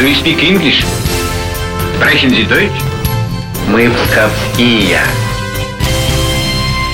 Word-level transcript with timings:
Do 0.00 0.06
you 0.06 0.14
speak 0.14 0.42
English? 0.42 0.82
Sprechen 1.94 2.30
Sie 2.30 2.48
Deutsch? 2.48 2.72
Мы 3.68 3.90
псковские. 3.90 4.98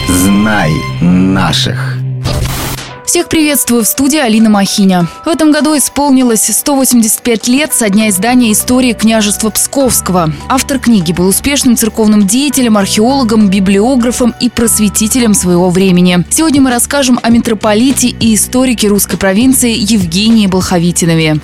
Знай 0.09 0.73
наших. 1.01 1.99
Всех 3.07 3.29
приветствую 3.29 3.85
в 3.85 3.87
студии 3.87 4.19
Алина 4.19 4.51
Махиня. 4.51 5.07
В 5.25 5.29
этом 5.29 5.53
году 5.53 5.77
исполнилось 5.77 6.45
185 6.53 7.47
лет 7.47 7.73
со 7.73 7.89
дня 7.89 8.09
издания 8.09 8.51
истории 8.51 8.93
княжества 8.93 9.51
Псковского. 9.51 10.33
Автор 10.49 10.81
книги 10.81 11.13
был 11.13 11.29
успешным 11.29 11.77
церковным 11.77 12.27
деятелем, 12.27 12.77
археологом, 12.77 13.49
библиографом 13.49 14.35
и 14.41 14.51
просветителем 14.51 15.33
своего 15.33 15.71
времени. 15.71 16.25
Сегодня 16.29 16.61
мы 16.61 16.71
расскажем 16.71 17.21
о 17.23 17.31
митрополите 17.31 18.09
и 18.09 18.35
историке 18.35 18.89
русской 18.89 19.17
провинции 19.17 19.71
Евгении 19.71 20.49
Болховитинове. 20.49 21.37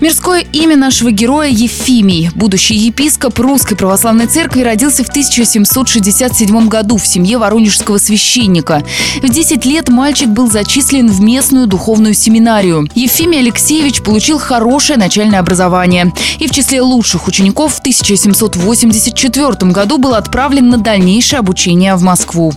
Мирское 0.00 0.44
имя 0.52 0.76
нашего 0.76 1.10
героя 1.10 1.48
Ефимий. 1.48 2.30
Будущий 2.34 2.74
епископ 2.74 3.38
Русской 3.38 3.76
Православной 3.76 4.26
Церкви 4.26 4.62
родился 4.62 5.04
в 5.04 5.08
1767 5.08 6.68
году 6.68 6.96
в 6.96 7.06
семье 7.06 7.38
воронежского 7.38 7.98
священника. 7.98 8.82
В 9.22 9.28
10 9.28 9.64
лет 9.64 9.88
мальчик 9.88 10.28
был 10.28 10.50
зачислен 10.50 11.08
в 11.10 11.20
местную 11.20 11.66
духовную 11.66 12.14
семинарию. 12.14 12.88
Ефимий 12.94 13.38
Алексеевич 13.38 14.02
получил 14.02 14.38
хорошее 14.38 14.98
начальное 14.98 15.40
образование. 15.40 16.12
И 16.38 16.46
в 16.46 16.50
числе 16.50 16.82
лучших 16.82 17.26
учеников 17.26 17.74
в 17.74 17.78
1784 17.78 19.70
году 19.72 19.98
был 19.98 20.14
отправлен 20.14 20.68
на 20.68 20.78
дальнейшее 20.78 21.40
обучение 21.40 21.94
в 21.96 22.02
Москву. 22.02 22.52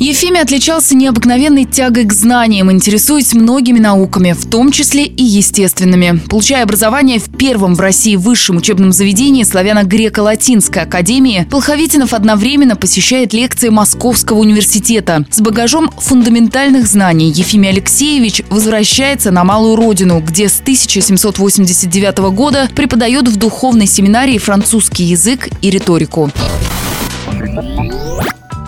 Ефимий 0.00 0.40
отличался 0.40 0.96
необыкновенной 0.96 1.66
тягой 1.66 2.04
к 2.04 2.14
знаниям, 2.14 2.72
интересуясь 2.72 3.34
многими 3.34 3.78
науками, 3.78 4.32
в 4.32 4.48
том 4.48 4.72
числе 4.72 5.04
и 5.04 5.22
естественными. 5.22 6.22
Получая 6.30 6.62
образование 6.62 7.18
в 7.18 7.28
первом 7.28 7.74
в 7.74 7.80
России 7.80 8.16
высшем 8.16 8.56
учебном 8.56 8.92
заведении 8.92 9.44
славяно-греко-латинской 9.44 10.84
академии, 10.84 11.46
Полховитинов 11.50 12.14
одновременно 12.14 12.76
посещает 12.76 13.34
лекции 13.34 13.68
Московского 13.68 14.38
университета. 14.38 15.26
С 15.30 15.42
багажом 15.42 15.90
фундаментальных 15.98 16.86
знаний 16.86 17.30
Ефимий 17.30 17.68
Алексеевич 17.68 18.40
возвращается 18.48 19.30
на 19.30 19.44
Малую 19.44 19.76
Родину, 19.76 20.20
где 20.20 20.48
с 20.48 20.60
1789 20.60 22.18
года 22.32 22.70
преподает 22.74 23.28
в 23.28 23.36
духовной 23.36 23.86
семинарии 23.86 24.38
французский 24.38 25.04
язык 25.04 25.50
и 25.60 25.68
риторику. 25.68 26.30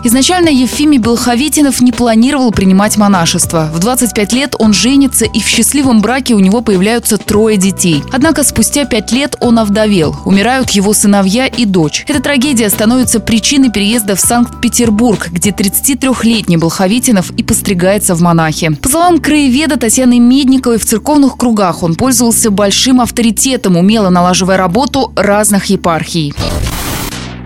Изначально 0.05 0.49
Ефимий 0.49 0.99
Белховитинов 0.99 1.81
не 1.81 1.93
планировал 1.93 2.51
принимать 2.51 2.97
монашество. 2.97 3.71
В 3.73 3.79
25 3.79 4.33
лет 4.33 4.57
он 4.59 4.73
женится, 4.73 5.27
и 5.27 5.41
в 5.41 5.47
счастливом 5.47 6.01
браке 6.01 6.35
у 6.35 6.41
него 6.41 6.61
появляются 6.61 7.19
трое 7.19 7.57
детей. 7.57 8.03
Однако 8.13 8.43
спустя 8.43 8.85
пять 8.85 9.13
лет 9.13 9.37
он 9.39 9.61
овдовел. 9.61 10.17
Умирают 10.25 10.71
его 10.71 10.93
сыновья 10.93 11.47
и 11.47 11.65
дочь. 11.67 12.05
Эта 12.09 12.21
трагедия 12.21 12.69
становится 12.69 13.21
причиной 13.21 13.71
переезда 13.71 14.17
в 14.17 14.21
Санкт-Петербург, 14.21 15.29
где 15.31 15.51
33-летний 15.51 16.57
Белховитинов 16.57 17.31
и 17.31 17.45
постригается 17.45 18.17
в 18.17 18.21
монахи. 18.21 18.75
По 18.83 18.89
словам 18.89 19.21
краеведа 19.21 19.77
Татьяны 19.77 20.19
Медниковой, 20.19 20.79
в 20.79 20.85
церковных 20.85 21.37
кругах 21.37 21.85
он 21.85 21.95
пользовался 21.95 22.51
большим 22.51 23.01
авторитетом, 23.01 23.77
умело 23.77 24.09
налаживая 24.11 24.57
работу 24.57 25.13
разных 25.15 25.67
епархий. 25.67 26.35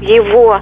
Его 0.01 0.61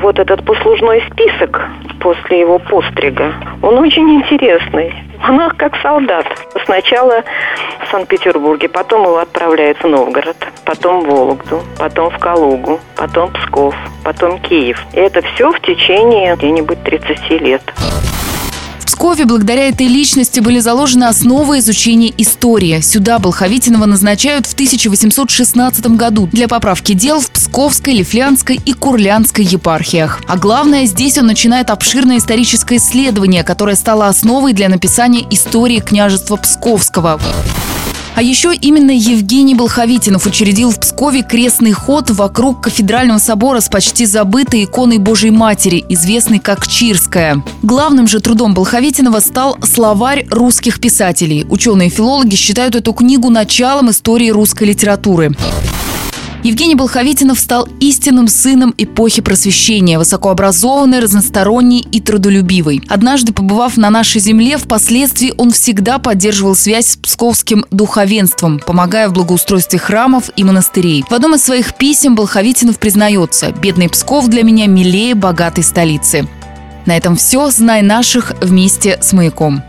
вот 0.00 0.18
этот 0.18 0.44
послужной 0.44 1.02
список 1.10 1.68
после 2.00 2.40
его 2.40 2.58
пострига, 2.58 3.32
он 3.62 3.78
очень 3.78 4.08
интересный. 4.14 4.92
Монах 5.34 5.56
как 5.56 5.76
солдат. 5.82 6.26
Сначала 6.64 7.22
в 7.86 7.90
Санкт-Петербурге, 7.90 8.68
потом 8.68 9.02
его 9.02 9.18
отправляют 9.18 9.78
в 9.82 9.88
Новгород, 9.88 10.36
потом 10.64 11.00
в 11.00 11.08
Вологду, 11.08 11.60
потом 11.78 12.10
в 12.10 12.18
Калугу, 12.18 12.80
потом 12.96 13.32
Псков, 13.32 13.74
потом 14.04 14.38
Киев. 14.40 14.80
И 14.92 15.00
это 15.00 15.22
все 15.22 15.50
в 15.50 15.60
течение 15.60 16.36
где-нибудь 16.36 16.82
30 16.82 17.30
лет. 17.40 17.62
Пскове 18.84 19.24
благодаря 19.24 19.68
этой 19.68 19.86
личности 19.86 20.40
были 20.40 20.60
заложены 20.60 21.04
основы 21.04 21.58
изучения 21.58 22.12
истории. 22.18 22.80
Сюда 22.80 23.18
Болховитинова 23.18 23.86
назначают 23.86 24.46
в 24.46 24.52
1816 24.54 25.86
году 25.96 26.28
для 26.30 26.48
поправки 26.48 26.92
дел 26.92 27.20
в 27.20 27.30
Псковской, 27.30 27.94
Лифлянской 27.94 28.60
и 28.64 28.72
Курлянской 28.72 29.44
епархиях. 29.44 30.20
А 30.26 30.36
главное, 30.36 30.86
здесь 30.86 31.18
он 31.18 31.26
начинает 31.26 31.70
обширное 31.70 32.18
историческое 32.18 32.76
исследование, 32.76 33.44
которое 33.44 33.76
стало 33.76 34.08
основой 34.08 34.52
для 34.52 34.68
написания 34.68 35.26
истории 35.30 35.80
княжества 35.80 36.36
Псковского. 36.36 37.20
А 38.14 38.22
еще 38.22 38.54
именно 38.54 38.92
Евгений 38.92 39.56
Болховитинов 39.56 40.26
учредил 40.26 40.70
в 40.70 40.78
Пскове 40.78 41.22
крестный 41.22 41.72
ход 41.72 42.10
вокруг 42.10 42.62
кафедрального 42.62 43.18
собора 43.18 43.60
с 43.60 43.68
почти 43.68 44.06
забытой 44.06 44.64
иконой 44.64 44.98
Божьей 44.98 45.32
Матери, 45.32 45.84
известной 45.88 46.38
как 46.38 46.66
Чирская. 46.68 47.42
Главным 47.62 48.06
же 48.06 48.20
трудом 48.20 48.54
Болховитинова 48.54 49.18
стал 49.18 49.58
словарь 49.64 50.26
русских 50.30 50.80
писателей. 50.80 51.44
Ученые-филологи 51.48 52.36
считают 52.36 52.76
эту 52.76 52.92
книгу 52.92 53.30
началом 53.30 53.90
истории 53.90 54.30
русской 54.30 54.64
литературы. 54.64 55.32
Евгений 56.44 56.74
Болховитинов 56.74 57.40
стал 57.40 57.66
истинным 57.80 58.28
сыном 58.28 58.74
эпохи 58.76 59.22
просвещения, 59.22 59.98
высокообразованный, 59.98 61.00
разносторонний 61.00 61.80
и 61.90 62.02
трудолюбивый. 62.02 62.82
Однажды, 62.86 63.32
побывав 63.32 63.78
на 63.78 63.88
нашей 63.88 64.20
земле, 64.20 64.58
впоследствии 64.58 65.32
он 65.38 65.52
всегда 65.52 65.98
поддерживал 65.98 66.54
связь 66.54 66.88
с 66.88 66.96
псковским 66.96 67.64
духовенством, 67.70 68.58
помогая 68.58 69.08
в 69.08 69.14
благоустройстве 69.14 69.78
храмов 69.78 70.28
и 70.36 70.44
монастырей. 70.44 71.02
В 71.08 71.14
одном 71.14 71.34
из 71.34 71.42
своих 71.42 71.78
писем 71.78 72.14
Болховитинов 72.14 72.78
признается 72.78 73.50
«Бедный 73.50 73.88
Псков 73.88 74.28
для 74.28 74.42
меня 74.42 74.66
милее 74.66 75.14
богатой 75.14 75.64
столицы». 75.64 76.28
На 76.84 76.94
этом 76.94 77.16
все. 77.16 77.50
Знай 77.50 77.80
наших 77.80 78.34
вместе 78.42 78.98
с 79.00 79.14
«Маяком». 79.14 79.62